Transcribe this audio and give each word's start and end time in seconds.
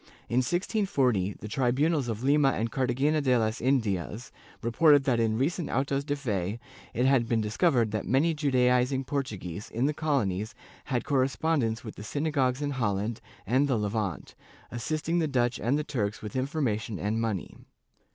In 0.27 0.37
1640, 0.37 1.33
the 1.41 1.47
tribunals 1.47 2.07
of 2.07 2.23
Lima 2.23 2.49
and 2.53 2.71
Cartagena 2.71 3.21
de 3.21 3.37
las 3.37 3.61
Indias 3.61 4.31
reported 4.63 5.03
that 5.03 5.19
in 5.19 5.37
recent 5.37 5.69
autos 5.69 6.03
de 6.03 6.15
fe 6.15 6.59
it 6.91 7.05
had 7.05 7.29
been 7.29 7.39
discovered 7.39 7.91
that 7.91 8.07
many 8.07 8.33
Judaizing 8.33 9.03
Portuguese 9.03 9.69
in 9.69 9.85
the 9.85 9.93
colonies 9.93 10.55
had 10.85 11.05
correspondence 11.05 11.83
with 11.83 11.97
the 11.97 12.03
synagogues 12.03 12.63
in 12.63 12.71
Holland 12.71 13.21
and 13.45 13.67
the 13.67 13.77
Levant, 13.77 14.33
assisting 14.71 15.19
the 15.19 15.27
Dutch 15.27 15.59
and 15.59 15.77
the 15.77 15.83
Turks 15.83 16.23
with 16.23 16.35
information 16.35 16.97
and 16.97 17.21
money. 17.21 17.55